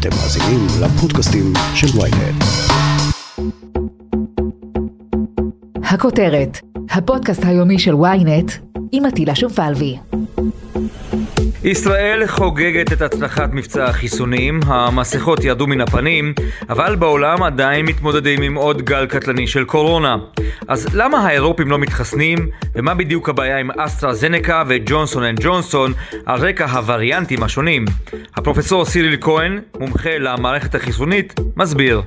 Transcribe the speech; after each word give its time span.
אתם 0.00 0.08
מאזינים 0.08 0.66
לפודקאסטים 0.82 1.52
של 1.74 1.86
ויינט. 1.98 2.44
הכותרת, 5.82 6.58
הפודקאסט 6.90 7.44
היומי 7.44 7.78
של 7.78 7.94
ויינט 7.94 8.52
עם 8.92 9.04
עטילה 9.04 9.34
שומפלבי. 9.34 9.96
ישראל 11.64 12.26
חוגגת 12.26 12.92
את 12.92 13.02
הצלחת 13.02 13.52
מבצע 13.52 13.84
החיסונים, 13.84 14.60
המסכות 14.66 15.44
ירדו 15.44 15.66
מן 15.66 15.80
הפנים, 15.80 16.34
אבל 16.68 16.96
בעולם 16.96 17.42
עדיין 17.42 17.86
מתמודדים 17.86 18.42
עם 18.42 18.54
עוד 18.54 18.82
גל 18.82 19.06
קטלני 19.06 19.46
של 19.46 19.64
קורונה. 19.64 20.16
אז 20.68 20.94
למה 20.94 21.18
האירופים 21.18 21.70
לא 21.70 21.78
מתחסנים, 21.78 22.38
ומה 22.74 22.94
בדיוק 22.94 23.28
הבעיה 23.28 23.58
עם 23.58 23.70
אסטרה 23.70 24.14
זנקה 24.14 24.62
וג'ונסון 24.68 25.22
אנד 25.22 25.38
ג'ונסון 25.42 25.92
על 26.26 26.40
רקע 26.40 26.64
הווריאנטים 26.64 27.42
השונים? 27.42 27.84
הפרופסור 28.36 28.84
סיריל 28.84 29.16
כהן, 29.20 29.60
מומחה 29.80 30.18
למערכת 30.18 30.74
החיסונית, 30.74 31.34
מסביר. 31.56 32.02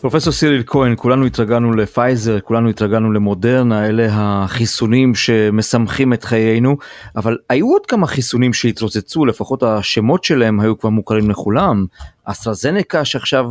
פרופסור 0.00 0.32
סיריל 0.32 0.62
כהן, 0.66 0.94
כולנו 0.96 1.26
התרגלנו 1.26 1.72
לפייזר, 1.72 2.40
כולנו 2.40 2.68
התרגלנו 2.68 3.12
למודרנה, 3.12 3.86
אלה 3.86 4.08
החיסונים 4.10 5.14
שמשמחים 5.14 6.12
את 6.12 6.24
חיינו, 6.24 6.76
אבל 7.16 7.38
היו 7.48 7.66
עוד 7.68 7.86
כמה 7.86 8.06
חיסונים 8.06 8.52
שהתרוצצו, 8.52 9.26
לפחות 9.26 9.62
השמות 9.62 10.24
שלהם 10.24 10.60
היו 10.60 10.78
כבר 10.78 10.90
מוכרים 10.90 11.30
לכולם, 11.30 11.86
אסטרזנקה 12.24 13.04
שעכשיו 13.04 13.46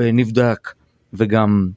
אה, 0.00 0.12
נבדק, 0.12 0.72
וגם 1.12 1.68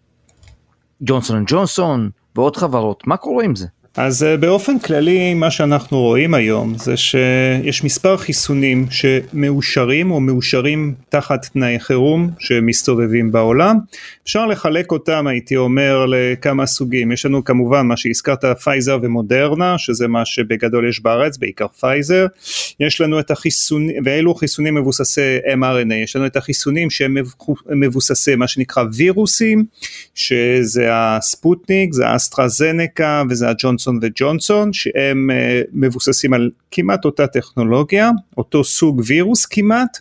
ג'ונסון 1.04 1.38
אנד 1.38 1.48
ג'ונסון 1.50 2.10
ועוד 2.36 2.56
חברות, 2.56 3.08
מה 3.08 3.18
קורה 3.18 3.44
עם 3.44 3.56
זה? 3.56 3.68
אז 3.98 4.24
אה, 4.24 4.38
באופן 4.38 4.80
כללי 4.80 5.34
מה 5.34 5.52
שאנחנו 5.52 6.00
רואים 6.02 6.34
היום 6.34 6.78
זה 6.78 6.98
שיש 6.98 7.84
מספר 7.84 8.18
חיסונים 8.18 8.86
שמאושרים 8.92 10.12
או 10.12 10.20
מאושרים 10.20 10.94
תחת 11.10 11.46
תנאי 11.54 11.80
חירום 11.80 12.30
שמסתובבים 12.40 13.32
בעולם. 13.32 13.78
אפשר 14.24 14.46
לחלק 14.46 14.92
אותם 14.92 15.28
הייתי 15.28 15.56
אומר 15.56 16.06
לכמה 16.06 16.66
סוגים, 16.66 17.12
יש 17.12 17.26
לנו 17.26 17.44
כמובן 17.44 17.86
מה 17.86 17.98
שהזכרת 17.98 18.46
פייזר 18.64 19.00
ומודרנה 19.02 19.78
שזה 19.78 20.08
מה 20.08 20.26
שבגדול 20.26 20.90
יש 20.90 21.02
בארץ 21.02 21.38
בעיקר 21.38 21.68
פייזר, 21.68 22.26
יש 22.80 23.02
לנו 23.02 23.20
את 23.20 23.32
החיסונים 23.32 24.02
ואלו 24.06 24.36
חיסונים 24.36 24.76
מבוססי 24.76 25.38
mRNA, 25.62 25.94
יש 25.94 26.16
לנו 26.16 26.26
את 26.26 26.36
החיסונים 26.36 26.90
שהם 26.90 27.18
מבוססי 27.70 28.36
מה 28.36 28.48
שנקרא 28.48 28.84
וירוסים 28.94 29.66
שזה 30.16 30.88
הספוטניק, 30.92 31.94
זה 31.94 32.08
האסטרזנקה 32.08 33.24
וזה 33.30 33.50
הג'ונסון 33.50 33.87
ג'ונסון 33.88 34.00
וג'ונסון 34.02 34.74
שהם 34.74 35.30
אה, 35.32 35.62
מבוססים 35.74 36.34
על 36.34 36.50
כמעט 36.72 37.06
אותה 37.06 37.28
טכנולוגיה, 37.28 38.12
אותו 38.38 38.64
סוג 38.64 39.02
וירוס 39.06 39.46
כמעט, 39.46 39.98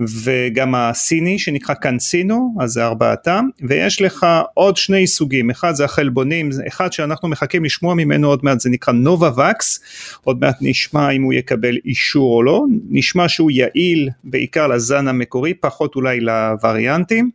וגם 0.00 0.74
הסיני 0.74 1.38
שנקרא 1.38 1.74
קנסינו, 1.74 2.54
אז 2.60 2.70
זה 2.70 2.84
ארבעתם, 2.84 3.44
ויש 3.62 4.02
לך 4.02 4.26
עוד 4.54 4.76
שני 4.76 5.06
סוגים, 5.06 5.50
אחד 5.50 5.72
זה 5.72 5.84
החלבונים, 5.84 6.50
אחד 6.68 6.92
שאנחנו 6.92 7.28
מחכים 7.28 7.64
לשמוע 7.64 7.94
ממנו 7.94 8.28
עוד 8.28 8.40
מעט, 8.42 8.60
זה 8.60 8.70
נקרא 8.70 8.92
נובה 8.92 9.30
וקס, 9.30 9.80
עוד 10.24 10.40
מעט 10.40 10.56
נשמע 10.60 11.10
אם 11.10 11.22
הוא 11.22 11.32
יקבל 11.32 11.76
אישור 11.84 12.36
או 12.36 12.42
לא, 12.42 12.64
נשמע 12.90 13.28
שהוא 13.28 13.50
יעיל 13.50 14.08
בעיקר 14.24 14.66
לזן 14.66 15.08
המקורי, 15.08 15.54
פחות 15.54 15.96
אולי 15.96 16.20
לווריאנטים, 16.20 17.30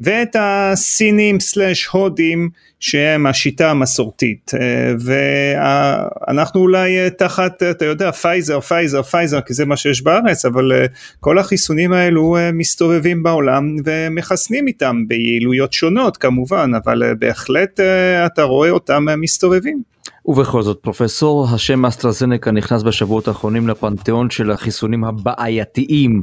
ואת 0.00 0.36
הסינים 0.38 1.40
סלאש 1.40 1.86
הודים 1.86 2.50
שהם 2.80 3.26
השיטה 3.26 3.70
המסורתית. 3.70 4.52
אה, 4.60 4.92
ואנחנו 5.00 6.60
אולי 6.60 6.98
אה, 6.98 7.10
תחת 7.10 7.62
אתה 7.62 7.84
יודע 7.84 8.12
פייזר 8.12 8.60
פייזר 8.60 9.02
פייזר 9.02 9.40
כי 9.40 9.54
זה 9.54 9.64
מה 9.64 9.76
שיש 9.76 10.02
בארץ 10.02 10.44
אבל 10.44 10.72
אה, 10.72 10.86
כל 11.20 11.38
החיסונים 11.38 11.92
האלו 12.10 12.36
מסתובבים 12.52 13.22
בעולם 13.22 13.76
ומחסנים 13.84 14.66
איתם 14.66 14.96
ביעילויות 15.08 15.72
שונות 15.72 16.16
כמובן 16.16 16.70
אבל 16.84 17.14
בהחלט 17.18 17.80
אתה 18.26 18.42
רואה 18.42 18.70
אותם 18.70 19.06
מסתובבים. 19.18 19.82
ובכל 20.24 20.62
זאת 20.62 20.78
פרופסור 20.82 21.46
השם 21.54 21.86
אסטרזנקה 21.86 22.50
נכנס 22.50 22.82
בשבועות 22.82 23.28
האחרונים 23.28 23.68
לפנתיאון 23.68 24.30
של 24.30 24.50
החיסונים 24.50 25.04
הבעייתיים. 25.04 26.22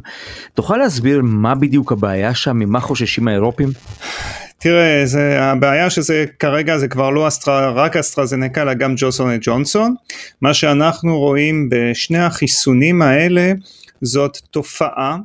תוכל 0.53 0.77
להסביר 0.77 1.21
מה 1.23 1.55
בדיוק 1.55 1.91
הבעיה 1.91 2.33
שם 2.33 2.57
ממה 2.57 2.79
חוששים 2.79 3.27
האירופים? 3.27 3.69
תראה, 4.59 5.01
זה, 5.05 5.43
הבעיה 5.43 5.89
שזה 5.89 6.25
כרגע 6.39 6.77
זה 6.77 6.87
כבר 6.87 7.09
לא 7.09 7.27
אסטרה, 7.27 7.71
רק 7.71 7.97
אסטרזנקה 7.97 8.61
אלא 8.61 8.73
גם 8.73 8.93
ג'ונסון 8.97 9.35
וג'ונסון. 9.35 9.95
מה 10.41 10.53
שאנחנו 10.53 11.19
רואים 11.19 11.69
בשני 11.71 12.19
החיסונים 12.19 13.01
האלה 13.01 13.51
זאת 14.01 14.37
תופעה 14.51 15.17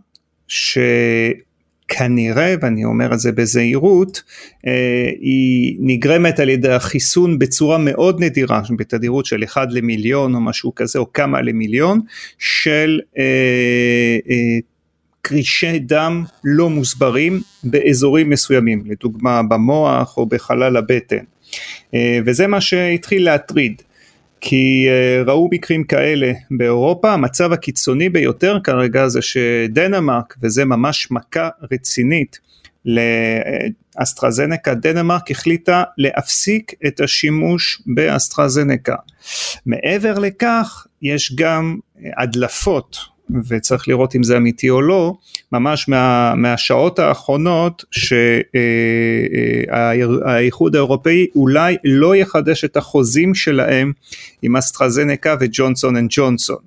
שכנראה, 1.89 2.55
ואני 2.63 2.85
אומר 2.85 3.15
את 3.15 3.21
זה 3.21 3.33
בזהירות, 3.33 4.23
אה, 4.67 5.11
היא 5.21 5.77
נגרמת 5.81 6.41
על 6.41 6.49
ידי 6.49 6.73
החיסון 6.73 7.39
בצורה 7.39 7.79
מאוד 7.79 8.23
נדירה, 8.23 8.63
בתדירות 8.77 9.27
של 9.27 9.45
1 9.45 9.69
למיליון 9.71 10.35
או 10.35 10.41
משהו 10.41 10.75
כזה, 10.75 10.99
או 10.99 11.13
כמה 11.13 11.43
למיליון, 11.43 12.01
של 12.39 13.01
אה, 13.19 13.25
אה, 14.31 14.59
קרישי 15.23 15.79
דם 15.79 16.25
לא 16.45 16.71
מוסברים 16.71 17.41
באזורים 17.65 18.31
מסוימים, 18.31 18.83
לדוגמה 18.87 19.43
במוח 19.43 20.17
או 20.17 20.27
בחלל 20.27 20.77
הבטן. 20.77 21.25
אה, 21.95 22.19
וזה 22.27 22.47
מה 22.47 22.61
שהתחיל 22.61 23.25
להטריד. 23.25 23.83
כי 24.44 24.86
אה, 24.88 25.22
ראו 25.26 25.48
מקרים 25.53 25.84
כאלה 25.84 26.32
באירופה, 26.50 27.12
המצב 27.12 27.53
הקיצוני 27.53 28.08
ביותר 28.08 28.58
כרגע 28.64 29.08
זה 29.08 29.22
שדנמרק, 29.22 30.36
וזה 30.42 30.64
ממש 30.64 31.10
מכה 31.10 31.48
רצינית 31.72 32.38
לאסטרזנקה, 33.98 34.75
דנמרק 34.75 35.30
החליטה 35.30 35.82
להפסיק 35.98 36.72
את 36.86 37.00
השימוש 37.00 37.82
באסטרזנקה. 37.86 38.97
מעבר 39.66 40.19
לכך, 40.19 40.86
יש 41.03 41.34
גם 41.34 41.76
הדלפות 42.16 43.12
וצריך 43.48 43.88
לראות 43.88 44.16
אם 44.16 44.22
זה 44.22 44.37
אמיתי 44.37 44.70
או 44.70 44.82
לא, 44.82 45.15
ממש 45.53 45.88
מה, 45.88 46.34
מהשעות 46.34 46.98
האחרונות 46.98 47.84
שהאיחוד 49.70 50.76
האירופאי 50.76 51.26
אולי 51.37 51.76
לא 51.84 52.16
יחדש 52.16 52.65
את 52.65 52.76
החוזים 52.76 53.34
שלהם 53.34 53.92
עם 54.42 54.56
אסטרזנקה 54.56 55.37
וג'ונסון 55.41 55.97
אנד 55.97 56.10
ג'ונסון. 56.12 56.62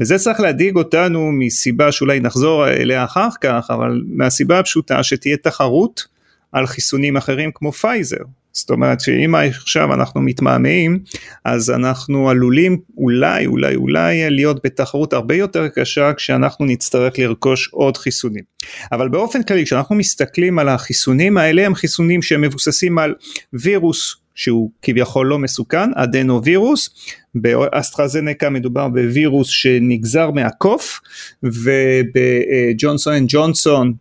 וזה 0.00 0.18
צריך 0.18 0.40
להדאיג 0.40 0.76
אותנו 0.76 1.32
מסיבה 1.32 1.92
שאולי 1.92 2.20
נחזור 2.20 2.68
אליה 2.68 3.04
אחר 3.04 3.28
כך, 3.40 3.66
אבל 3.70 4.02
מהסיבה 4.08 4.58
הפשוטה 4.58 5.02
שתהיה 5.02 5.36
תחרות 5.36 6.06
על 6.52 6.66
חיסונים 6.66 7.16
אחרים 7.16 7.50
כמו 7.54 7.72
פייזר. 7.72 8.24
זאת 8.58 8.70
אומרת 8.70 9.00
שאם 9.00 9.34
עכשיו 9.34 9.94
אנחנו 9.94 10.20
מתמהמהים 10.20 10.98
אז 11.44 11.70
אנחנו 11.70 12.30
עלולים 12.30 12.78
אולי 12.96 13.46
אולי 13.46 13.74
אולי 13.74 14.30
להיות 14.30 14.60
בתחרות 14.64 15.12
הרבה 15.12 15.34
יותר 15.34 15.68
קשה 15.68 16.12
כשאנחנו 16.12 16.66
נצטרך 16.66 17.18
לרכוש 17.18 17.68
עוד 17.72 17.96
חיסונים. 17.96 18.44
אבל 18.92 19.08
באופן 19.08 19.42
כללי 19.42 19.64
כשאנחנו 19.64 19.94
מסתכלים 19.94 20.58
על 20.58 20.68
החיסונים 20.68 21.38
האלה 21.38 21.66
הם 21.66 21.74
חיסונים 21.74 22.22
שהם 22.22 22.40
מבוססים 22.40 22.98
על 22.98 23.14
וירוס 23.52 24.16
שהוא 24.34 24.70
כביכול 24.82 25.26
לא 25.26 25.38
מסוכן, 25.38 25.94
אדנו 25.94 26.44
וירוס, 26.44 26.90
באסטרזנקה 27.34 28.50
מדובר 28.50 28.88
בווירוס 28.88 29.48
שנגזר 29.48 30.30
מהקוף 30.30 31.00
ובג'ונסון 31.42 33.14
אנד 33.14 33.28
ג'ונסון 33.28 33.92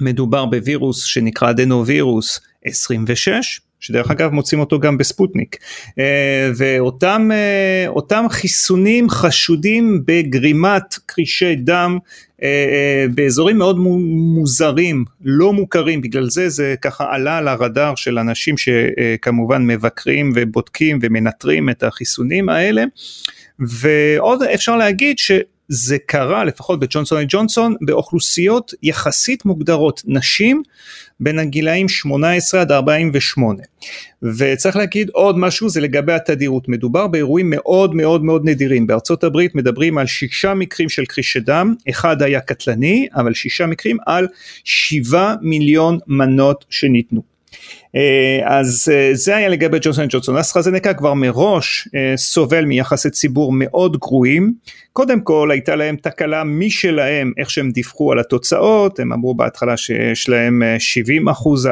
מדובר 0.00 0.46
בווירוס 0.46 1.04
שנקרא 1.04 1.50
אדנו 1.50 1.86
וירוס 1.86 2.40
26 2.64 3.60
שדרך 3.80 4.10
אגב 4.10 4.30
מוצאים 4.30 4.60
אותו 4.60 4.80
גם 4.80 4.98
בספוטניק. 4.98 5.56
אה, 5.98 6.50
ואותם 6.56 7.28
אה, 7.32 8.28
חיסונים 8.28 9.10
חשודים 9.10 10.02
בגרימת 10.06 10.98
קרישי 11.06 11.54
דם 11.54 11.98
אה, 12.42 13.06
באזורים 13.14 13.58
מאוד 13.58 13.78
מוזרים 13.78 15.04
לא 15.24 15.52
מוכרים. 15.52 16.00
בגלל 16.00 16.30
זה 16.30 16.48
זה 16.48 16.74
ככה 16.82 17.06
עלה 17.10 17.38
על 17.38 17.48
הרדאר 17.48 17.94
של 17.94 18.18
אנשים 18.18 18.54
שכמובן 18.58 19.66
מבקרים 19.66 20.32
ובודקים 20.34 20.98
ומנטרים 21.02 21.70
את 21.70 21.82
החיסונים 21.82 22.48
האלה. 22.48 22.84
ועוד 23.58 24.42
אפשר 24.42 24.76
להגיד 24.76 25.18
ש... 25.18 25.32
זה 25.68 25.96
קרה 26.06 26.44
לפחות 26.44 26.80
בג'ונסון 26.80 27.24
ג'ונסון 27.28 27.74
באוכלוסיות 27.80 28.74
יחסית 28.82 29.44
מוגדרות 29.44 30.02
נשים 30.04 30.62
בין 31.20 31.38
הגילאים 31.38 31.88
18 31.88 32.60
עד 32.60 32.72
48 32.72 33.62
וצריך 34.22 34.76
להגיד 34.76 35.10
עוד 35.10 35.38
משהו 35.38 35.68
זה 35.68 35.80
לגבי 35.80 36.12
התדירות. 36.12 36.68
מדובר 36.68 37.06
באירועים 37.06 37.50
מאוד 37.50 37.94
מאוד 37.94 38.24
מאוד 38.24 38.42
נדירים. 38.44 38.86
בארצות 38.86 39.24
הברית 39.24 39.54
מדברים 39.54 39.98
על 39.98 40.06
שישה 40.06 40.54
מקרים 40.54 40.88
של 40.88 41.04
קרישי 41.04 41.40
דם. 41.40 41.74
אחד 41.90 42.22
היה 42.22 42.40
קטלני 42.40 43.08
אבל 43.14 43.34
שישה 43.34 43.66
מקרים 43.66 43.96
על 44.06 44.28
שבעה 44.64 45.34
מיליון 45.42 45.98
מנות 46.06 46.64
שניתנו 46.70 47.22
אז 48.44 48.92
זה 49.12 49.36
היה 49.36 49.48
לגבי 49.48 49.78
ג'ונסון 49.82 50.06
ג'ונסון, 50.08 50.36
אסטרזנקה 50.36 50.94
כבר 50.94 51.14
מראש 51.14 51.88
סובל 52.16 52.64
מיחסי 52.64 53.10
ציבור 53.10 53.52
מאוד 53.54 53.96
גרועים, 53.96 54.52
קודם 54.92 55.20
כל 55.20 55.50
הייתה 55.50 55.76
להם 55.76 55.96
תקלה 55.96 56.44
משלהם 56.44 57.32
איך 57.38 57.50
שהם 57.50 57.70
דיווחו 57.70 58.12
על 58.12 58.18
התוצאות, 58.18 59.00
הם 59.00 59.12
אמרו 59.12 59.34
בהתחלה 59.34 59.76
שיש 59.76 60.28
להם 60.28 60.62
70 60.78 61.28
אחוז 61.28 61.68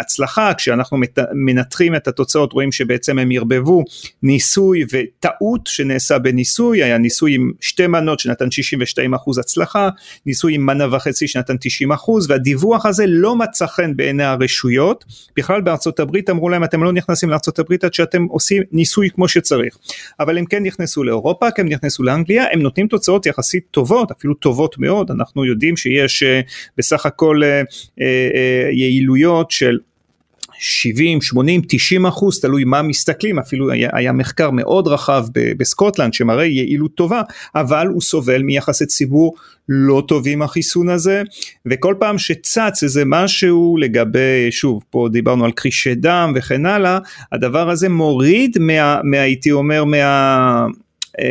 הצלחה, 0.00 0.54
כשאנחנו 0.54 0.98
מנתחים 1.32 1.94
את 1.94 2.08
התוצאות 2.08 2.52
רואים 2.52 2.72
שבעצם 2.72 3.18
הם 3.18 3.30
ערבבו 3.30 3.84
ניסוי 4.22 4.84
וטעות 4.92 5.66
שנעשה 5.66 6.18
בניסוי, 6.18 6.82
היה 6.82 6.98
ניסוי 6.98 7.34
עם 7.34 7.52
שתי 7.60 7.86
מנות 7.86 8.20
שנתן 8.20 8.50
62 8.50 9.14
אחוז 9.14 9.38
הצלחה, 9.38 9.88
ניסוי 10.26 10.54
עם 10.54 10.66
מנה 10.66 10.96
וחצי 10.96 11.28
שנתן 11.28 11.56
90 11.60 11.92
אחוז, 11.92 12.30
והדיווח 12.30 12.86
הזה 12.86 13.04
לא 13.08 13.36
מצא 13.36 13.66
חן 13.66 13.96
בעיני 13.96 14.24
הרשויות, 14.24 15.03
בכלל 15.36 15.60
בארצות 15.60 16.00
הברית 16.00 16.30
אמרו 16.30 16.48
להם 16.48 16.64
אתם 16.64 16.82
לא 16.82 16.92
נכנסים 16.92 17.30
לארצות 17.30 17.58
הברית 17.58 17.84
עד 17.84 17.94
שאתם 17.94 18.24
עושים 18.24 18.62
ניסוי 18.72 19.10
כמו 19.10 19.28
שצריך, 19.28 19.78
אבל 20.20 20.38
הם 20.38 20.44
כן 20.44 20.62
נכנסו 20.62 21.04
לאירופה, 21.04 21.50
כי 21.50 21.60
הם 21.60 21.68
נכנסו 21.68 22.02
לאנגליה, 22.02 22.44
הם 22.52 22.62
נותנים 22.62 22.88
תוצאות 22.88 23.26
יחסית 23.26 23.64
טובות, 23.70 24.10
אפילו 24.10 24.34
טובות 24.34 24.78
מאוד, 24.78 25.10
אנחנו 25.10 25.44
יודעים 25.44 25.76
שיש 25.76 26.22
אה, 26.22 26.40
בסך 26.78 27.06
הכל 27.06 27.40
אה, 27.44 27.62
אה, 28.00 28.68
יעילויות 28.72 29.50
של 29.50 29.78
70, 30.58 31.22
80, 31.22 31.60
90 31.68 32.06
אחוז, 32.06 32.40
תלוי 32.40 32.64
מה 32.64 32.82
מסתכלים, 32.82 33.38
אפילו 33.38 33.70
היה, 33.70 33.90
היה 33.92 34.12
מחקר 34.12 34.50
מאוד 34.50 34.88
רחב 34.88 35.26
בסקוטלנד 35.34 36.14
שמראה 36.14 36.44
יעילות 36.44 36.94
טובה, 36.94 37.22
אבל 37.54 37.86
הוא 37.86 38.00
סובל 38.00 38.42
מיחסי 38.42 38.86
ציבור 38.86 39.34
לא 39.68 40.02
טובים 40.08 40.42
החיסון 40.42 40.88
הזה, 40.88 41.22
וכל 41.66 41.94
פעם 41.98 42.18
שצץ 42.18 42.82
איזה 42.82 43.02
משהו 43.06 43.76
לגבי, 43.80 44.48
שוב, 44.50 44.82
פה 44.90 45.08
דיברנו 45.12 45.44
על 45.44 45.52
קרישי 45.52 45.94
דם 45.94 46.32
וכן 46.36 46.66
הלאה, 46.66 46.98
הדבר 47.32 47.70
הזה 47.70 47.88
מוריד 47.88 48.58
מה, 48.60 49.00
מה 49.04 49.20
הייתי 49.20 49.52
אומר, 49.52 49.84
מה... 49.84 50.66
אה, 51.20 51.24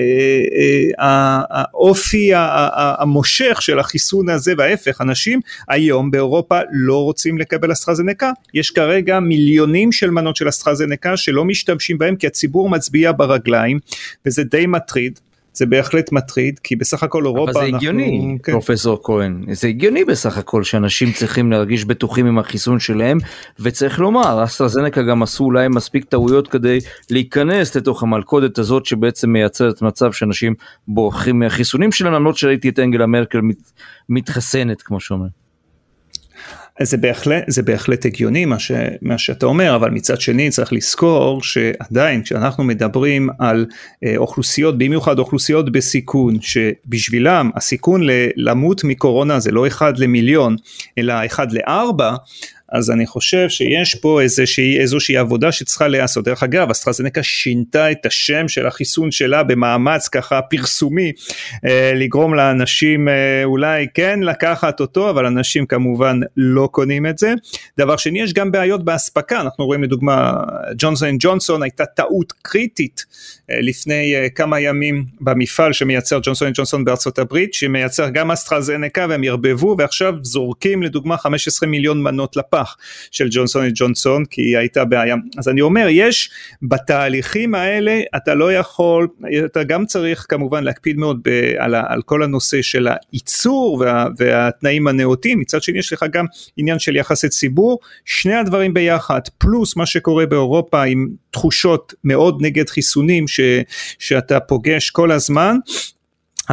אה, 0.99 1.41
האופי 1.49 2.31
המושך 2.33 3.61
של 3.61 3.79
החיסון 3.79 4.29
הזה 4.29 4.53
וההפך 4.57 5.01
אנשים 5.01 5.39
היום 5.69 6.11
באירופה 6.11 6.59
לא 6.71 7.03
רוצים 7.03 7.37
לקבל 7.37 7.71
אסטרזנקה 7.71 8.31
יש 8.53 8.71
כרגע 8.71 9.19
מיליונים 9.19 9.91
של 9.91 10.09
מנות 10.09 10.35
של 10.35 10.49
אסטרזנקה 10.49 11.17
שלא 11.17 11.45
משתמשים 11.45 11.97
בהם 11.97 12.15
כי 12.15 12.27
הציבור 12.27 12.69
מצביע 12.69 13.11
ברגליים 13.11 13.79
וזה 14.25 14.43
די 14.43 14.65
מטריד 14.65 15.19
זה 15.53 15.65
בהחלט 15.65 16.11
מטריד 16.11 16.59
כי 16.59 16.75
בסך 16.75 17.03
הכל 17.03 17.25
אירופה 17.25 17.43
אבל 17.43 17.53
זה 17.53 17.59
אנחנו... 17.59 17.77
הגיוני 17.77 18.37
כן. 18.43 18.51
פרופסור 18.51 18.99
כהן 19.03 19.43
זה 19.51 19.67
הגיוני 19.67 20.05
בסך 20.05 20.37
הכל 20.37 20.63
שאנשים 20.63 21.11
צריכים 21.11 21.51
להרגיש 21.51 21.85
בטוחים 21.85 22.25
עם 22.25 22.39
החיסון 22.39 22.79
שלהם 22.79 23.17
וצריך 23.59 23.99
לומר 23.99 24.43
אסטרזנקה 24.43 25.01
גם 25.01 25.23
עשו 25.23 25.43
אולי 25.43 25.67
מספיק 25.67 26.05
טעויות 26.05 26.47
כדי 26.47 26.79
להיכנס 27.09 27.75
לתוך 27.75 28.03
המלכודת 28.03 28.57
הזאת 28.57 28.85
שבעצם 28.85 29.29
מייצרת 29.29 29.81
מצב 29.81 30.11
שאנשים 30.11 30.53
בורחים 30.87 31.39
מהחיסונים 31.39 31.91
שלהם 31.91 32.13
למרות 32.13 32.37
שראיתי 32.37 32.69
את 32.69 32.79
אנגלה 32.79 33.05
מרקל 33.05 33.41
מת, 33.41 33.71
מתחסנת 34.09 34.81
כמו 34.81 34.99
שאומרים. 34.99 35.42
זה 36.81 36.97
בהחלט, 36.97 37.43
זה 37.47 37.61
בהחלט 37.61 38.05
הגיוני 38.05 38.45
מה, 38.45 38.59
ש, 38.59 38.71
מה 39.01 39.17
שאתה 39.17 39.45
אומר, 39.45 39.75
אבל 39.75 39.89
מצד 39.89 40.21
שני 40.21 40.49
צריך 40.49 40.73
לזכור 40.73 41.43
שעדיין 41.43 42.23
כשאנחנו 42.23 42.63
מדברים 42.63 43.29
על 43.39 43.65
אה, 44.05 44.13
אוכלוסיות, 44.17 44.77
במיוחד 44.77 45.19
אוכלוסיות 45.19 45.71
בסיכון, 45.71 46.41
שבשבילם 46.41 47.49
הסיכון 47.55 48.01
למות 48.35 48.83
מקורונה 48.83 49.39
זה 49.39 49.51
לא 49.51 49.67
אחד 49.67 49.97
למיליון, 49.97 50.55
אלא 50.97 51.13
אחד 51.25 51.51
לארבע, 51.51 52.15
אז 52.73 52.91
אני 52.91 53.07
חושב 53.07 53.49
שיש 53.49 53.95
פה 53.95 54.21
איזושהי, 54.21 54.79
איזושהי 54.79 55.17
עבודה 55.17 55.51
שצריכה 55.51 55.87
להיעשות. 55.87 56.25
דרך 56.25 56.43
אגב, 56.43 56.69
אסטרזנקה 56.69 57.23
שינתה 57.23 57.91
את 57.91 58.05
השם 58.05 58.47
של 58.47 58.67
החיסון 58.67 59.11
שלה 59.11 59.43
במאמץ 59.43 60.07
ככה 60.07 60.41
פרסומי, 60.41 61.11
אה, 61.65 61.91
לגרום 61.95 62.33
לאנשים 62.33 63.07
אה, 63.07 63.43
אולי 63.43 63.87
כן 63.93 64.19
לקחת 64.19 64.79
אותו, 64.79 65.09
אבל 65.09 65.25
אנשים 65.25 65.65
כמובן 65.65 66.19
לא 66.37 66.69
קונים 66.71 67.05
את 67.05 67.17
זה. 67.17 67.33
דבר 67.77 67.97
שני, 67.97 68.21
יש 68.21 68.33
גם 68.33 68.51
בעיות 68.51 68.85
באספקה, 68.85 69.41
אנחנו 69.41 69.65
רואים 69.65 69.83
לדוגמה, 69.83 70.33
ג'ונסון 70.77 71.17
ג'ונסון 71.19 71.63
הייתה 71.63 71.85
טעות 71.85 72.33
קריטית 72.41 73.05
אה, 73.51 73.61
לפני 73.61 74.15
אה, 74.15 74.29
כמה 74.29 74.59
ימים 74.59 75.05
במפעל 75.21 75.73
שמייצר 75.73 76.19
ג'ונסון 76.23 76.51
ג'ונסון 76.53 76.85
בארצות 76.85 77.19
הברית, 77.19 77.53
שמייצר 77.53 78.09
גם 78.09 78.31
אסטרזנקה 78.31 79.05
והם 79.09 79.23
ירבבו 79.23 79.75
ועכשיו 79.77 80.13
זורקים 80.21 80.83
לדוגמה 80.83 81.17
15 81.17 81.69
מיליון 81.69 82.03
מנות 82.03 82.35
לפח 82.35 82.62
של 83.11 83.27
ג'ונסון 83.31 83.65
ג'ונסון 83.75 84.25
כי 84.25 84.41
היא 84.41 84.57
הייתה 84.57 84.85
בעיה. 84.85 85.15
אז 85.37 85.49
אני 85.49 85.61
אומר, 85.61 85.87
יש 85.89 86.29
בתהליכים 86.61 87.55
האלה, 87.55 88.01
אתה 88.15 88.33
לא 88.33 88.53
יכול, 88.53 89.07
אתה 89.45 89.63
גם 89.63 89.85
צריך 89.85 90.25
כמובן 90.29 90.63
להקפיד 90.63 90.97
מאוד 90.97 91.19
ב, 91.23 91.29
על, 91.57 91.75
על 91.75 92.01
כל 92.01 92.23
הנושא 92.23 92.61
של 92.61 92.87
הייצור 93.11 93.77
וה, 93.79 94.07
והתנאים 94.17 94.87
הנאותים, 94.87 95.39
מצד 95.39 95.63
שני 95.63 95.79
יש 95.79 95.93
לך 95.93 96.05
גם 96.11 96.25
עניין 96.57 96.79
של 96.79 96.95
יחסי 96.95 97.29
ציבור, 97.29 97.79
שני 98.05 98.35
הדברים 98.35 98.73
ביחד, 98.73 99.21
פלוס 99.37 99.75
מה 99.75 99.85
שקורה 99.85 100.25
באירופה 100.25 100.83
עם 100.83 101.07
תחושות 101.31 101.93
מאוד 102.03 102.37
נגד 102.41 102.69
חיסונים 102.69 103.27
ש, 103.27 103.39
שאתה 103.99 104.39
פוגש 104.39 104.89
כל 104.89 105.11
הזמן, 105.11 105.57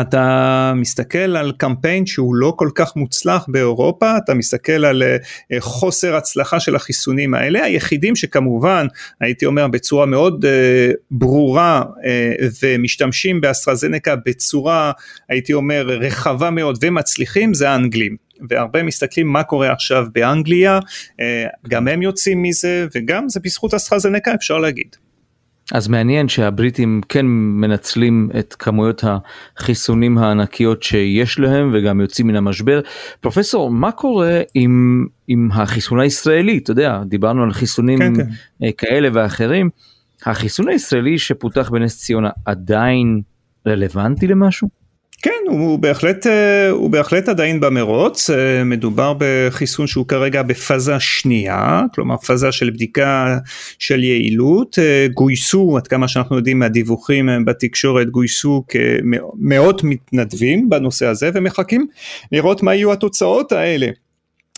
אתה 0.00 0.72
מסתכל 0.76 1.18
על 1.18 1.52
קמפיין 1.56 2.06
שהוא 2.06 2.34
לא 2.34 2.52
כל 2.56 2.68
כך 2.74 2.96
מוצלח 2.96 3.44
באירופה, 3.48 4.16
אתה 4.16 4.34
מסתכל 4.34 4.84
על 4.84 5.02
uh, 5.02 5.56
חוסר 5.60 6.16
הצלחה 6.16 6.60
של 6.60 6.76
החיסונים 6.76 7.34
האלה, 7.34 7.64
היחידים 7.64 8.16
שכמובן 8.16 8.86
הייתי 9.20 9.46
אומר 9.46 9.68
בצורה 9.68 10.06
מאוד 10.06 10.44
uh, 10.44 10.48
ברורה 11.10 11.82
uh, 11.82 12.44
ומשתמשים 12.62 13.40
באסטרזנקה 13.40 14.16
בצורה 14.26 14.92
הייתי 15.28 15.52
אומר 15.52 15.86
רחבה 15.86 16.50
מאוד 16.50 16.78
ומצליחים 16.82 17.54
זה 17.54 17.70
האנגלים. 17.70 18.16
והרבה 18.50 18.82
מסתכלים 18.82 19.26
מה 19.26 19.42
קורה 19.42 19.72
עכשיו 19.72 20.06
באנגליה, 20.12 20.78
גם 21.68 21.88
הם 21.88 22.02
יוצאים 22.02 22.42
מזה 22.42 22.86
וגם 22.94 23.28
זה 23.28 23.40
בזכות 23.40 23.74
אסטרזנקה 23.74 24.34
אפשר 24.34 24.58
להגיד. 24.58 24.96
אז 25.72 25.88
מעניין 25.88 26.28
שהבריטים 26.28 27.00
כן 27.08 27.26
מנצלים 27.26 28.30
את 28.38 28.54
כמויות 28.58 29.04
החיסונים 29.56 30.18
הענקיות 30.18 30.82
שיש 30.82 31.38
להם 31.38 31.70
וגם 31.74 32.00
יוצאים 32.00 32.26
מן 32.26 32.36
המשבר. 32.36 32.80
פרופסור, 33.20 33.70
מה 33.70 33.92
קורה 33.92 34.40
עם, 34.54 35.06
עם 35.28 35.48
החיסון 35.52 36.00
הישראלי? 36.00 36.58
אתה 36.58 36.70
יודע, 36.70 37.02
דיברנו 37.04 37.42
על 37.42 37.52
חיסונים 37.52 37.98
כן, 37.98 38.14
כן. 38.14 38.30
אה, 38.62 38.72
כאלה 38.72 39.08
ואחרים. 39.12 39.70
החיסון 40.26 40.68
הישראלי 40.68 41.18
שפותח 41.18 41.70
בנס 41.70 41.98
ציונה 41.98 42.30
עדיין 42.44 43.20
רלוונטי 43.66 44.26
למשהו? 44.26 44.79
כן, 45.22 45.44
הוא 45.48 45.78
בהחלט, 45.78 46.26
אה, 46.26 46.70
הוא 46.70 46.90
בהחלט 46.90 47.28
עדיין 47.28 47.60
במרוץ, 47.60 48.30
אה, 48.30 48.64
מדובר 48.64 49.14
בחיסון 49.18 49.86
שהוא 49.86 50.06
כרגע 50.06 50.42
בפאזה 50.42 51.00
שנייה, 51.00 51.82
כלומר 51.94 52.16
פאזה 52.16 52.52
של 52.52 52.70
בדיקה 52.70 53.38
של 53.78 54.04
יעילות, 54.04 54.78
אה, 54.78 55.06
גויסו, 55.14 55.76
עד 55.76 55.86
כמה 55.86 56.08
שאנחנו 56.08 56.36
יודעים 56.36 56.58
מהדיווחים 56.58 57.28
בתקשורת, 57.44 58.10
גויסו 58.10 58.64
כמאות 58.68 59.84
מתנדבים 59.84 60.68
בנושא 60.68 61.06
הזה 61.06 61.30
ומחכים 61.34 61.86
לראות 62.32 62.62
מה 62.62 62.74
יהיו 62.74 62.92
התוצאות 62.92 63.52
האלה. 63.52 63.86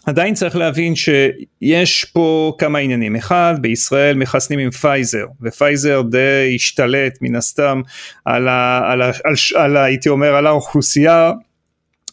עדיין 0.06 0.34
צריך 0.34 0.56
להבין 0.56 0.94
שיש 0.96 2.04
פה 2.04 2.54
כמה 2.58 2.78
עניינים, 2.78 3.16
אחד 3.16 3.54
בישראל 3.60 4.16
מחסנים 4.16 4.58
עם 4.58 4.70
פייזר 4.70 5.26
ופייזר 5.42 6.02
די 6.02 6.52
השתלט 6.54 7.18
מן 7.20 7.36
הסתם 7.36 7.82
על, 8.24 8.48
ה, 8.48 8.80
על, 8.92 9.02
ה, 9.02 9.06
על, 9.06 9.12
על, 9.24 9.36
על 9.56 9.76
הייתי 9.76 10.08
אומר 10.08 10.34
על 10.34 10.46
האוכלוסייה 10.46 11.32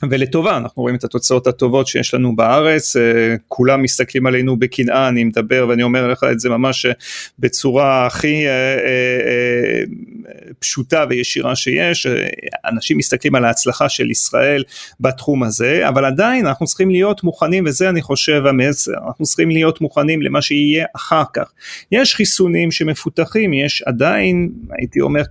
ולטובה, 0.10 0.58
אנחנו 0.58 0.82
רואים 0.82 0.96
את 0.96 1.03
התוצאות 1.03 1.48
הטובות 1.48 1.88
שיש 1.88 2.13
לנו 2.13 2.36
בארץ, 2.36 2.96
אה, 2.96 3.36
כולם 3.48 3.82
מסתכלים 3.82 4.25
עלינו 4.25 4.58
בקנאה, 4.58 5.08
אני 5.08 5.24
מדבר 5.24 5.65
ואני 5.70 5.84
אומר 5.84 6.08
לך 6.08 6.24
את 6.32 6.39
זה 6.39 6.50
ממש 6.50 6.86
אה, 6.86 6.91
בצורה 7.39 8.06
הכי 8.06 8.48
אה, 8.48 9.84
פשוטה 10.60 11.06
וישירה 11.10 11.56
שיש, 11.56 12.08
אנשים 12.65 12.98
מסתכלים 12.98 13.36
על 13.36 13.46
ההצלחה 13.46 13.89
של 13.89 14.12
ישראל 14.12 14.63
בתחום 15.00 15.44
הזה, 15.44 15.88
אבל 15.88 16.06
עדיין 16.06 16.46
אנחנו 16.48 16.65
צריכים 16.65 16.89
להיות 16.89 17.24
מוכנים, 17.24 17.63
וזה 17.68 17.89
אני 17.89 18.01
חושב 18.01 18.44
המסר, 18.46 18.91
אנחנו 19.08 19.25
צריכים 19.25 19.50
להיות 19.50 19.82
מוכנים 19.82 20.22
למה 20.22 20.41
שיהיה 20.41 20.86
אחר 20.96 21.24
כך. 21.34 21.51
יש 21.91 22.15
חיסונים 22.15 22.72
שמפותחים, 22.72 23.53
יש 23.53 23.84
עדיין, 23.86 24.50
הייתי 24.79 25.01
אומר 25.01 25.24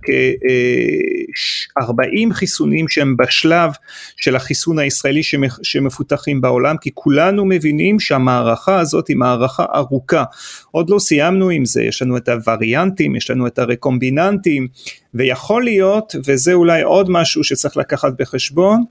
כ-40 1.33 2.33
חיסונים 2.33 2.87
שהם 2.87 3.17
בשלב 3.17 3.71
של 4.17 4.35
החיסון 4.35 4.79
הישראלי 4.79 5.21
שמפותחים 5.63 6.41
בעולם, 6.41 6.75
כי 6.81 6.89
כולנו 6.93 7.45
מבינים 7.45 7.99
שהמערכה 7.99 8.79
הזאת 8.79 9.07
היא 9.07 9.17
מערכה 9.17 9.65
ארוכה. 9.75 10.23
עוד 10.71 10.89
לא 10.89 10.99
סיימנו 10.99 11.49
עם 11.49 11.65
זה, 11.65 11.83
יש 11.83 12.01
לנו 12.01 12.17
את 12.17 12.29
הווריאנטים, 12.29 13.15
יש 13.15 13.31
לנו 13.31 13.47
את 13.47 13.59
הרקומביננטים, 13.59 14.67
ויכול 15.13 15.63
להיות, 15.63 16.15
וזה 16.25 16.53
אולי 16.53 16.81
עוד 16.81 17.09
משהו 17.09 17.43
שצריך 17.43 17.77
לקחת 17.77 18.13
בחשבון, 18.19 18.83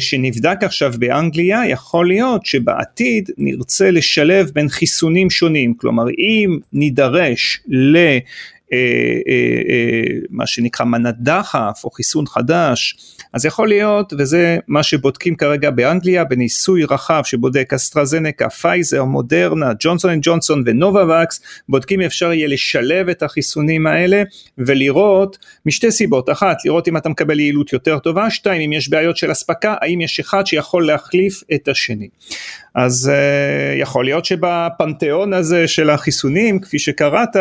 שנבדק 0.00 0.58
עכשיו 0.62 0.92
באנגליה, 0.98 1.68
יכול 1.68 2.08
להיות 2.08 2.46
שבעתיד 2.46 3.30
נרצה 3.38 3.90
לשלב 3.90 4.50
בין 4.54 4.68
חיסונים 4.68 5.30
שונים, 5.30 5.74
כלומר 5.74 6.04
אם 6.08 6.58
נידרש 6.72 7.60
ל... 7.68 7.98
אה, 8.72 8.78
אה, 9.28 9.62
אה, 9.68 10.18
מה 10.30 10.46
שנקרא 10.46 10.86
מנת 10.86 11.14
דחף 11.18 11.80
או 11.84 11.90
חיסון 11.90 12.26
חדש, 12.26 12.96
אז 13.32 13.44
יכול 13.44 13.68
להיות, 13.68 14.12
וזה 14.18 14.58
מה 14.68 14.82
שבודקים 14.82 15.36
כרגע 15.36 15.70
באנגליה 15.70 16.24
בניסוי 16.24 16.84
רחב 16.84 17.22
שבודק 17.24 17.72
אסטרזנקה, 17.74 18.50
פייזר, 18.50 19.04
מודרנה, 19.04 19.72
ג'ונסון 19.78 20.10
אנד 20.10 20.22
ג'ונסון 20.22 20.62
ונובאווקס, 20.66 21.40
בודקים 21.68 22.00
אפשר 22.00 22.32
יהיה 22.32 22.48
לשלב 22.48 23.08
את 23.08 23.22
החיסונים 23.22 23.86
האלה 23.86 24.22
ולראות 24.58 25.38
משתי 25.66 25.90
סיבות, 25.90 26.30
אחת 26.30 26.56
לראות 26.64 26.88
אם 26.88 26.96
אתה 26.96 27.08
מקבל 27.08 27.40
יעילות 27.40 27.72
יותר 27.72 27.98
טובה, 27.98 28.30
שתיים 28.30 28.62
אם 28.62 28.72
יש 28.72 28.90
בעיות 28.90 29.16
של 29.16 29.32
אספקה, 29.32 29.74
האם 29.80 30.00
יש 30.00 30.20
אחד 30.20 30.46
שיכול 30.46 30.86
להחליף 30.86 31.42
את 31.54 31.68
השני. 31.68 32.08
אז 32.76 33.10
uh, 33.12 33.80
יכול 33.80 34.04
להיות 34.04 34.24
שבפנתיאון 34.24 35.32
הזה 35.32 35.68
של 35.68 35.90
החיסונים, 35.90 36.60
כפי 36.60 36.78
שקראת, 36.78 37.36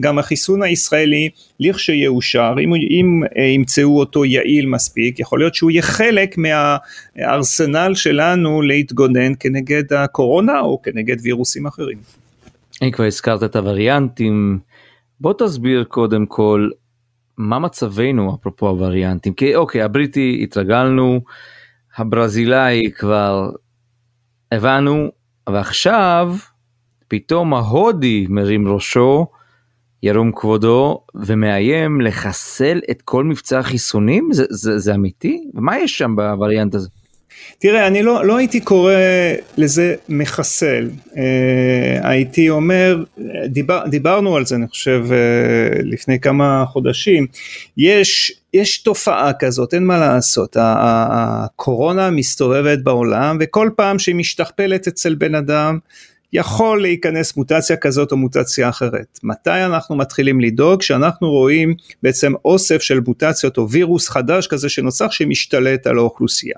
גם 0.00 0.18
החיסון 0.18 0.62
הישראלי, 0.62 1.28
לכשיאושר, 1.60 2.54
אם, 2.64 2.74
אם 2.74 3.22
uh, 3.24 3.40
ימצאו 3.40 3.98
אותו 3.98 4.24
יעיל 4.24 4.66
מספיק, 4.66 5.20
יכול 5.20 5.38
להיות 5.38 5.54
שהוא 5.54 5.70
יהיה 5.70 5.82
חלק 5.82 6.36
מהארסנל 6.38 7.94
שלנו 7.94 8.62
להתגונן 8.62 9.32
כנגד 9.40 9.92
הקורונה 9.92 10.60
או 10.60 10.82
כנגד 10.82 11.16
וירוסים 11.22 11.66
אחרים. 11.66 11.98
אם 12.82 12.90
כבר 12.90 13.04
הזכרת 13.04 13.42
את 13.42 13.56
הווריאנטים, 13.56 14.58
בוא 15.20 15.32
תסביר 15.38 15.84
קודם 15.84 16.26
כל 16.26 16.68
מה 17.38 17.58
מצבנו 17.58 18.36
אפרופו 18.40 18.68
הווריאנטים, 18.68 19.32
כי 19.32 19.54
אוקיי, 19.54 19.82
הבריטי 19.82 20.40
התרגלנו, 20.42 21.20
הברזילאי 21.96 22.90
כבר 22.94 23.50
הבנו, 24.52 25.08
ועכשיו 25.48 26.34
פתאום 27.08 27.54
ההודי 27.54 28.26
מרים 28.28 28.68
ראשו, 28.68 29.26
ירום 30.02 30.32
כבודו, 30.32 31.04
ומאיים 31.14 32.00
לחסל 32.00 32.80
את 32.90 33.02
כל 33.02 33.24
מבצע 33.24 33.58
החיסונים? 33.58 34.28
זה, 34.32 34.94
אמיתי? 34.94 35.50
ומה 35.54 35.78
יש 35.78 35.98
שם 35.98 36.16
בווריאנט 36.16 36.74
הזה? 36.74 36.88
תראה, 37.58 37.86
אני 37.86 38.02
לא, 38.02 38.24
לא 38.24 38.36
הייתי 38.36 38.60
קורא 38.60 38.94
לזה 39.56 39.94
מחסל, 40.08 40.90
אה, 41.16 42.10
הייתי 42.10 42.50
אומר, 42.50 43.04
דיבר, 43.46 43.86
דיברנו 43.86 44.36
על 44.36 44.46
זה 44.46 44.54
אני 44.54 44.68
חושב 44.68 45.04
אה, 45.10 45.82
לפני 45.82 46.20
כמה 46.20 46.64
חודשים, 46.68 47.26
יש, 47.76 48.32
יש 48.54 48.78
תופעה 48.82 49.32
כזאת, 49.32 49.74
אין 49.74 49.84
מה 49.84 49.98
לעשות, 49.98 50.56
הקורונה 50.60 52.10
מסתובבת 52.10 52.78
בעולם 52.78 53.38
וכל 53.40 53.70
פעם 53.76 53.98
שהיא 53.98 54.14
משתכפלת 54.14 54.88
אצל 54.88 55.14
בן 55.14 55.34
אדם, 55.34 55.78
יכול 56.32 56.82
להיכנס 56.82 57.36
מוטציה 57.36 57.76
כזאת 57.76 58.12
או 58.12 58.16
מוטציה 58.16 58.68
אחרת. 58.68 59.18
מתי 59.22 59.50
אנחנו 59.50 59.96
מתחילים 59.96 60.40
לדאוג? 60.40 60.80
כשאנחנו 60.80 61.30
רואים 61.30 61.74
בעצם 62.02 62.32
אוסף 62.44 62.82
של 62.82 63.00
מוטציות 63.06 63.58
או 63.58 63.70
וירוס 63.70 64.08
חדש 64.08 64.46
כזה 64.46 64.68
שנוצר 64.68 65.10
שמשתלט 65.10 65.86
על 65.86 65.98
האוכלוסייה. 65.98 66.56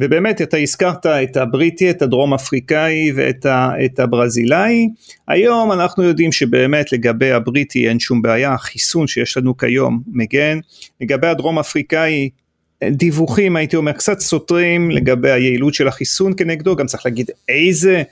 ובאמת 0.00 0.42
אתה 0.42 0.56
הזכרת 0.56 1.06
את 1.06 1.36
הבריטי, 1.36 1.90
את 1.90 2.02
הדרום 2.02 2.34
אפריקאי 2.34 3.12
ואת 3.14 3.46
ה, 3.46 3.70
את 3.84 3.98
הברזילאי, 3.98 4.88
היום 5.28 5.72
אנחנו 5.72 6.02
יודעים 6.02 6.32
שבאמת 6.32 6.92
לגבי 6.92 7.32
הבריטי 7.32 7.88
אין 7.88 7.98
שום 7.98 8.22
בעיה, 8.22 8.54
החיסון 8.54 9.06
שיש 9.06 9.36
לנו 9.36 9.56
כיום 9.56 10.02
מגן, 10.06 10.58
לגבי 11.00 11.26
הדרום 11.26 11.58
אפריקאי 11.58 12.30
דיווחים 12.90 13.56
הייתי 13.56 13.76
אומר 13.76 13.92
קצת 13.92 14.20
סותרים 14.20 14.90
לגבי 14.90 15.30
היעילות 15.30 15.74
של 15.74 15.88
החיסון 15.88 16.32
כנגדו, 16.36 16.76
גם 16.76 16.86
צריך 16.86 17.06
להגיד 17.06 17.30
איזה 17.48 18.02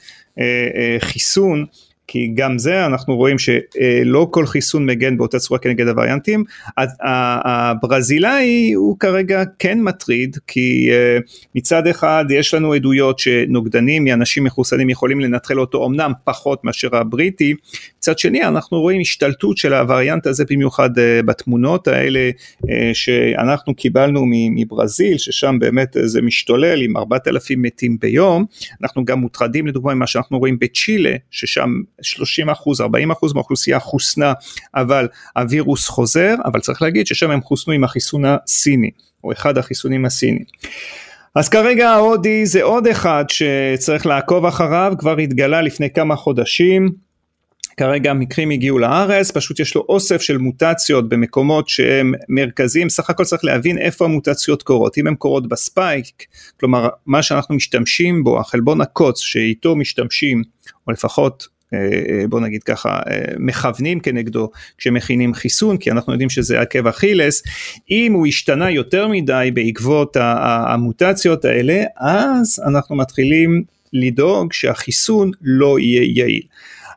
חיסון 1.00 1.66
כי 2.12 2.30
גם 2.34 2.58
זה 2.58 2.86
אנחנו 2.86 3.16
רואים 3.16 3.36
שלא 3.38 4.28
כל 4.30 4.46
חיסון 4.46 4.86
מגן 4.86 5.16
באותה 5.16 5.38
צורה 5.38 5.60
כנגד 5.60 5.88
הווריאנטים. 5.88 6.44
הברזילאי 7.44 8.72
הוא 8.72 8.98
כרגע 8.98 9.42
כן 9.58 9.80
מטריד 9.80 10.36
כי 10.46 10.88
אה, 10.90 11.18
מצד 11.54 11.86
אחד 11.86 12.24
יש 12.30 12.54
לנו 12.54 12.72
עדויות 12.72 13.18
שנוגדנים 13.18 14.04
מאנשים 14.04 14.44
מחוסנים 14.44 14.90
יכולים 14.90 15.20
לנטרל 15.20 15.60
אותו 15.60 15.86
אמנם 15.86 16.12
פחות 16.24 16.64
מאשר 16.64 16.96
הבריטי, 16.96 17.54
מצד 17.98 18.18
שני 18.18 18.44
אנחנו 18.44 18.80
רואים 18.80 19.00
השתלטות 19.00 19.56
של 19.56 19.74
הווריאנט 19.74 20.26
הזה 20.26 20.44
במיוחד 20.50 20.98
אה, 20.98 21.22
בתמונות 21.22 21.88
האלה 21.88 22.30
אה, 22.70 22.90
שאנחנו 22.94 23.74
קיבלנו 23.74 24.24
מברזיל 24.26 25.18
ששם 25.18 25.56
באמת 25.60 25.96
זה 26.04 26.22
משתולל 26.22 26.82
עם 26.82 26.96
4,000 26.96 27.62
מתים 27.62 27.96
ביום, 28.00 28.44
אנחנו 28.82 29.04
גם 29.04 29.20
מוטרדים 29.20 29.66
לדוגמה 29.66 29.94
ממה 29.94 30.06
שאנחנו 30.06 30.38
רואים 30.38 30.58
בצ'ילה 30.58 31.16
ששם 31.30 31.70
30 32.02 32.50
אחוז, 32.50 32.80
40 32.80 33.10
אחוז 33.10 33.32
מהאוכלוסייה 33.32 33.80
חוסנה, 33.80 34.32
אבל 34.74 35.08
הווירוס 35.36 35.88
חוזר, 35.88 36.34
אבל 36.44 36.60
צריך 36.60 36.82
להגיד 36.82 37.06
ששם 37.06 37.30
הם 37.30 37.42
חוסנו 37.42 37.72
עם 37.72 37.84
החיסון 37.84 38.24
הסיני, 38.24 38.90
או 39.24 39.32
אחד 39.32 39.58
החיסונים 39.58 40.04
הסיני. 40.04 40.44
אז 41.34 41.48
כרגע 41.48 41.90
ההודי 41.90 42.46
זה 42.46 42.62
עוד 42.62 42.86
אחד 42.86 43.24
שצריך 43.28 44.06
לעקוב 44.06 44.46
אחריו, 44.46 44.94
כבר 44.98 45.18
התגלה 45.18 45.62
לפני 45.62 45.90
כמה 45.90 46.16
חודשים, 46.16 46.88
כרגע 47.76 48.10
המקרים 48.10 48.50
הגיעו 48.50 48.78
לארץ, 48.78 49.30
פשוט 49.30 49.60
יש 49.60 49.74
לו 49.74 49.84
אוסף 49.88 50.22
של 50.22 50.38
מוטציות 50.38 51.08
במקומות 51.08 51.68
שהם 51.68 52.12
מרכזיים, 52.28 52.88
סך 52.88 53.10
הכל 53.10 53.24
צריך 53.24 53.44
להבין 53.44 53.78
איפה 53.78 54.04
המוטציות 54.04 54.62
קורות, 54.62 54.98
אם 54.98 55.06
הן 55.06 55.14
קורות 55.14 55.48
בספייק, 55.48 56.06
כלומר 56.60 56.88
מה 57.06 57.22
שאנחנו 57.22 57.54
משתמשים 57.54 58.24
בו, 58.24 58.40
החלבון 58.40 58.80
הקוץ 58.80 59.20
שאיתו 59.20 59.76
משתמשים, 59.76 60.42
או 60.86 60.92
לפחות 60.92 61.48
בוא 62.28 62.40
נגיד 62.40 62.62
ככה 62.62 63.00
אה, 63.10 63.22
מכוונים 63.38 64.00
כנגדו 64.00 64.50
כשמכינים 64.78 65.34
חיסון 65.34 65.76
כי 65.76 65.90
אנחנו 65.90 66.12
יודעים 66.12 66.30
שזה 66.30 66.60
עקב 66.60 66.86
אכילס 66.86 67.42
אם 67.90 68.12
הוא 68.12 68.26
השתנה 68.26 68.70
יותר 68.70 69.08
מדי 69.08 69.50
בעקבות 69.54 70.16
המוטציות 70.20 71.44
האלה 71.44 71.82
אז 71.96 72.62
אנחנו 72.66 72.96
מתחילים 72.96 73.62
לדאוג 73.92 74.52
שהחיסון 74.52 75.30
לא 75.42 75.78
יהיה 75.78 76.02
יעיל. 76.14 76.42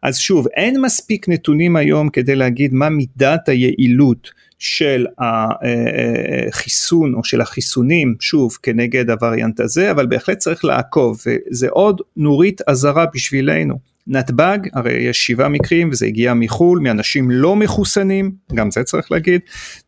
אז 0.03 0.17
שוב 0.17 0.48
אין 0.48 0.82
מספיק 0.82 1.29
נתונים 1.29 1.75
היום 1.75 2.10
כדי 2.10 2.36
להגיד 2.36 2.74
מה 2.74 2.89
מידת 2.89 3.50
היעילות 3.50 4.29
של 4.60 5.05
החיסון 5.17 7.13
או 7.13 7.24
של 7.24 7.41
החיסונים 7.41 8.15
שוב 8.20 8.58
כנגד 8.63 9.10
הווריאנט 9.10 9.60
הזה 9.60 9.91
אבל 9.91 10.05
בהחלט 10.05 10.38
צריך 10.38 10.65
לעקוב 10.65 11.22
וזה 11.25 11.67
עוד 11.70 12.01
נורית 12.17 12.62
אזהרה 12.67 13.05
בשבילנו 13.13 13.95
נתב"ג, 14.08 14.58
הרי 14.74 14.94
יש 14.94 15.26
שבעה 15.26 15.50
מקרים 15.50 15.90
וזה 15.92 16.06
הגיע 16.06 16.34
מחו"ל, 16.34 16.80
מאנשים 16.80 17.32
לא 17.32 17.56
מחוסנים, 17.56 18.32
גם 18.54 18.72
זה 18.72 18.84
צריך 18.84 19.12
להגיד, 19.12 19.42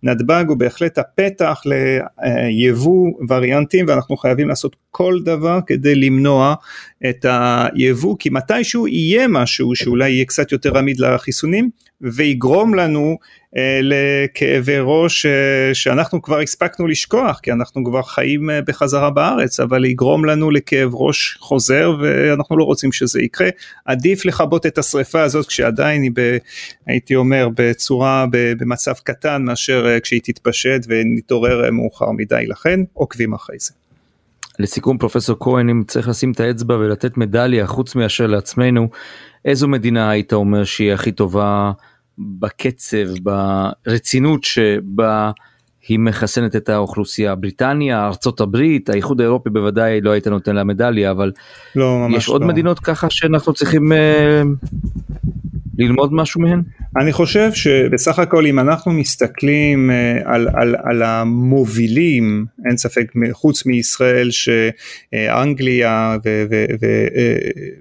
נתב"ג 0.04 0.46
הוא 0.48 0.58
בהחלט 0.58 0.98
הפתח 0.98 1.62
ליבוא 1.66 3.12
וריאנטים 3.30 3.86
ואנחנו 3.88 4.18
חייבים 4.18 4.48
לעשות 4.48 4.76
כל 4.92 5.20
דבר 5.26 5.60
כדי 5.68 5.96
למנוע 5.96 6.56
את 7.10 7.26
היבוא, 7.30 8.16
כי 8.20 8.30
מתישהו 8.30 8.88
יהיה 8.88 9.28
משהו 9.28 9.76
שאולי 9.76 10.10
יהיה 10.10 10.26
קצת 10.26 10.52
יותר 10.52 10.78
עמיד 10.78 11.00
לחיסונים 11.00 11.70
ויגרום 12.01 12.75
לנו 12.75 13.18
אה, 13.58 13.80
לכאבי 13.84 14.77
ראש 14.82 15.25
אה, 15.25 15.74
שאנחנו 15.74 16.22
כבר 16.22 16.39
הספקנו 16.39 16.88
לשכוח 16.88 17.39
כי 17.39 17.51
אנחנו 17.51 17.84
כבר 17.86 18.01
חיים 18.01 18.50
אה, 18.50 18.62
בחזרה 18.62 19.10
בארץ 19.10 19.60
אבל 19.60 19.86
יגרום 19.86 20.25
לנו 20.25 20.51
לכאב 20.51 20.96
ראש 20.96 21.38
חוזר 21.39 21.96
ואנחנו 22.01 22.58
לא 22.58 22.63
רוצים 22.63 22.92
שזה 22.92 23.22
יקרה 23.22 23.50
עדיף 23.86 24.25
לכבות 24.25 24.66
את 24.66 24.77
השריפה 24.77 25.22
הזאת 25.22 25.46
כשעדיין 25.46 26.01
היא 26.01 26.12
ב, 26.13 26.38
הייתי 26.88 27.16
אומר 27.16 27.50
בצורה 27.56 28.25
במצב 28.32 28.94
קטן 29.04 29.44
מאשר 29.44 30.00
כשהיא 30.04 30.22
תתפשט 30.24 30.86
ונתעורר 30.88 31.72
מאוחר 31.72 32.12
מדי 32.12 32.46
לכן 32.48 32.80
עוקבים 32.94 33.34
אחרי 33.34 33.58
זה. 33.60 33.87
לסיכום 34.60 34.98
פרופסור 34.98 35.36
כהן 35.40 35.70
אם 35.70 35.84
צריך 35.88 36.08
לשים 36.08 36.32
את 36.32 36.40
האצבע 36.40 36.76
ולתת 36.76 37.18
מדליה 37.18 37.68
חוץ 37.68 37.96
מאשר 37.96 38.28
לעצמנו 38.28 38.90
איזו 39.46 39.68
מדינה 39.68 40.10
היית 40.10 40.34
אומר 40.34 40.64
שהיא 40.64 40.94
הכי 40.94 41.12
טובה 41.12 41.72
בקצב 42.18 43.08
ברצינות 43.24 44.44
שבה 44.44 45.32
היא 45.88 46.00
מחסנת 46.00 46.56
את 46.56 46.70
האוכלוסייה 46.70 47.36
בריטניה 47.36 48.06
ארצות 48.06 48.42
הברית 48.42 48.90
האיחוד 48.90 49.22
האירופי 49.22 49.50
בוודאי 49.50 50.02
לא 50.02 50.12
היית 50.12 50.28
נותן 50.28 50.56
לה 50.56 50.64
מדליה 50.64 51.12
אבל 51.12 51.32
לא, 51.76 52.08
יש 52.12 52.28
עוד 52.28 52.42
לא. 52.42 52.48
מדינות 52.48 52.80
ככה 52.80 53.10
שאנחנו 53.10 53.54
צריכים 53.54 53.92
אה, 53.92 54.42
ללמוד 55.78 56.14
משהו 56.14 56.42
מהן? 56.42 56.62
אני 57.01 57.13
חושב 57.13 57.54
שבסך 57.54 58.20
הכל 58.20 58.46
אם 58.46 58.60
אנחנו 58.60 58.92
מסתכלים 58.92 59.92
אה, 59.92 60.20
על, 60.25 60.48
על, 60.54 60.75
על 60.84 61.04
המובילים, 61.04 62.46
אין 62.70 62.77
ספק 62.77 63.12
חוץ 63.32 63.66
מישראל 63.66 64.30
שאנגליה 64.32 66.18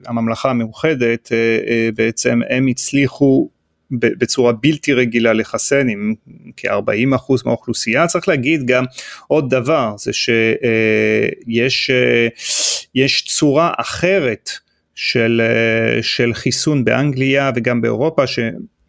והממלכה 0.04 0.50
המאוחדת 0.50 1.32
אה, 1.32 1.88
בעצם 1.94 2.40
הם 2.50 2.66
הצליחו 2.66 3.50
בצורה 3.90 4.52
בלתי 4.52 4.92
רגילה 4.92 5.32
לחסן 5.32 5.88
עם 5.88 6.14
כ-40% 6.56 7.42
מהאוכלוסייה. 7.44 8.06
צריך 8.06 8.28
להגיד 8.28 8.66
גם 8.66 8.84
עוד 9.28 9.50
דבר, 9.50 9.94
זה 9.98 10.12
שיש 10.12 11.90
יש 12.94 13.24
צורה 13.24 13.72
אחרת 13.76 14.50
של, 14.94 15.42
של 16.02 16.34
חיסון 16.34 16.84
באנגליה 16.84 17.50
וגם 17.56 17.80
באירופה, 17.80 18.26
ש... 18.26 18.38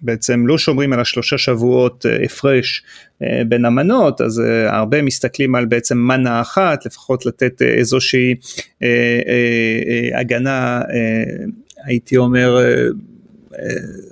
בעצם 0.02 0.48
לא 0.48 0.58
שומרים 0.58 0.94
על 0.94 1.00
השלושה 1.00 1.38
שבועות 1.38 2.06
אה, 2.06 2.24
הפרש 2.26 2.84
אה, 3.24 3.42
בין 3.48 3.66
המנות, 3.66 4.22
אז 4.22 4.40
אה, 4.40 4.78
הרבה 4.78 5.02
מסתכלים 5.02 5.56
על 5.56 5.66
בעצם 5.66 5.98
מנה 5.98 6.42
אחת, 6.42 6.86
לפחות 6.86 7.26
לתת 7.26 7.62
איזושהי 7.62 8.36
הגנה, 10.14 10.82
הייתי 11.86 12.18
אומר, 12.18 12.58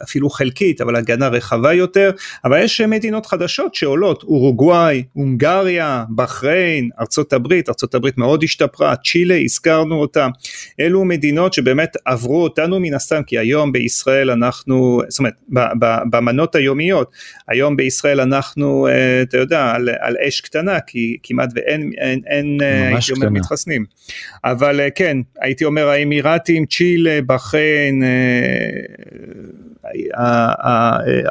אפילו 0.03 0.29
חלקית, 0.29 0.81
אבל 0.81 0.95
הגנה 0.95 1.27
רחבה 1.27 1.73
יותר, 1.73 2.11
אבל 2.45 2.63
יש 2.63 2.81
מדינות 2.81 3.25
חדשות 3.25 3.75
שעולות, 3.75 4.23
אורוגוואי, 4.23 5.03
הונגריה, 5.13 6.05
בחריין, 6.15 6.89
ארצות 6.99 7.33
הברית, 7.33 7.69
ארצות 7.69 7.95
הברית 7.95 8.17
מאוד 8.17 8.43
השתפרה, 8.43 8.95
צ'ילה, 8.95 9.37
הזכרנו 9.37 9.95
אותה, 9.95 10.27
אלו 10.79 11.05
מדינות 11.05 11.53
שבאמת 11.53 11.97
עברו 12.05 12.43
אותנו 12.43 12.79
מן 12.79 12.93
הסתם, 12.93 13.21
כי 13.27 13.39
היום 13.39 13.71
בישראל 13.71 14.31
אנחנו, 14.31 15.01
זאת 15.07 15.19
אומרת, 15.19 15.33
במנות 16.09 16.55
היומיות, 16.55 17.11
היום 17.47 17.75
בישראל 17.75 18.21
אנחנו, 18.21 18.87
אה, 18.87 19.21
אתה 19.21 19.37
יודע, 19.37 19.71
על, 19.71 19.89
על 19.99 20.15
אש 20.27 20.41
קטנה, 20.41 20.79
כי 20.79 21.17
כמעט 21.23 21.49
ואין, 21.55 21.91
אין, 21.97 22.19
אין, 22.27 22.57
אה, 22.61 22.87
הייתי 22.87 23.11
אומר, 23.11 23.29
מתחסנים. 23.29 23.85
אבל 24.43 24.79
אה, 24.79 24.89
כן, 24.89 25.17
הייתי 25.41 25.65
אומר 25.65 25.87
האמירתים, 25.87 26.65
צ'ילה, 26.65 27.19
בחריין, 27.25 28.03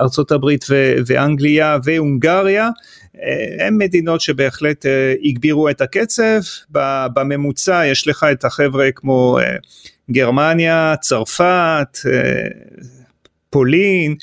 ארצות 0.00 0.32
הברית 0.32 0.64
ואנגליה 1.06 1.78
והונגריה 1.84 2.70
הם 3.60 3.78
מדינות 3.78 4.20
שבהחלט 4.20 4.86
אה, 4.86 5.14
הגבירו 5.24 5.68
את 5.68 5.80
הקצב, 5.80 6.40
בממוצע 7.14 7.82
יש 7.86 8.08
לך 8.08 8.26
את 8.32 8.44
החבר'ה 8.44 8.88
כמו 8.94 9.38
אה, 9.42 9.56
גרמניה, 10.10 10.94
צרפת, 11.00 11.98
אה, 12.06 12.48
פולין, 13.54 14.14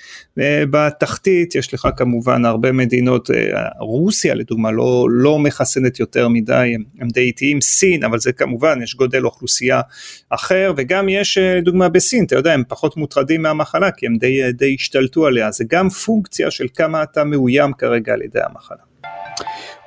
בתחתית 0.69 1.55
יש 1.55 1.73
לך 1.73 1.87
כמובן 1.97 2.45
הרבה 2.45 2.71
מדינות, 2.71 3.31
אה, 3.31 3.35
רוסיה 3.79 4.35
לדוגמה 4.35 4.71
לא, 4.71 5.07
לא 5.09 5.39
מחסנת 5.39 5.99
יותר 5.99 6.27
מדי, 6.27 6.71
הם, 6.75 6.83
הם 6.99 7.07
די 7.07 7.21
איטיים, 7.21 7.61
סין, 7.61 8.03
אבל 8.03 8.19
זה 8.19 8.31
כמובן, 8.31 8.79
יש 8.83 8.95
גודל 8.95 9.25
אוכלוסייה 9.25 9.81
אחר, 10.29 10.73
וגם 10.77 11.09
יש 11.09 11.37
אה, 11.37 11.61
דוגמה 11.61 11.89
בסין, 11.89 12.25
אתה 12.25 12.35
יודע, 12.35 12.53
הם 12.53 12.63
פחות 12.67 12.97
מוטרדים 12.97 13.41
מהמחלה, 13.41 13.91
כי 13.91 14.05
הם 14.05 14.17
די, 14.17 14.43
אה, 14.43 14.51
די 14.51 14.75
השתלטו 14.79 15.25
עליה, 15.25 15.51
זה 15.51 15.63
גם 15.69 15.89
פונקציה 15.89 16.51
של 16.51 16.67
כמה 16.75 17.03
אתה 17.03 17.23
מאוים 17.23 17.73
כרגע 17.73 18.13
על 18.13 18.21
ידי 18.21 18.39
המחלה. 18.49 18.77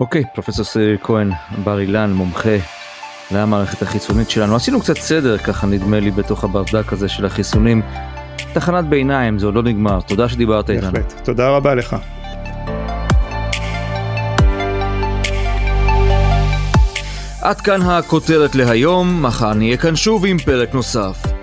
אוקיי, 0.00 0.22
okay, 0.22 0.34
פרופסור 0.34 0.64
סיר 0.64 0.98
כהן, 1.02 1.30
בר 1.64 1.80
אילן, 1.80 2.12
מומחה 2.12 2.56
למערכת 3.30 3.82
החיסונית 3.82 4.30
שלנו. 4.30 4.56
עשינו 4.56 4.80
קצת 4.80 4.96
סדר, 4.96 5.38
ככה 5.38 5.66
נדמה 5.66 6.00
לי, 6.00 6.10
בתוך 6.10 6.44
הברדק 6.44 6.92
הזה 6.92 7.08
של 7.08 7.26
החיסונים. 7.26 7.82
תחנת 8.52 8.84
ביניים, 8.84 9.38
זה 9.38 9.46
עוד 9.46 9.54
לא 9.54 9.62
נגמר. 9.62 10.00
תודה 10.00 10.28
שדיברת 10.28 10.70
איתנו. 10.70 10.92
בהחלט, 10.92 11.20
תודה 11.24 11.50
רבה 11.50 11.74
לך. 11.74 11.96
עד 17.42 17.60
כאן 17.60 17.82
הכותרת 17.82 18.54
להיום, 18.54 19.22
מחר 19.22 19.54
נהיה 19.54 19.76
כאן 19.76 19.96
שוב 19.96 20.26
עם 20.26 20.38
פרק 20.38 20.74
נוסף. 20.74 21.33